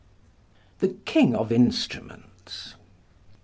[0.79, 2.73] The King of Instruments.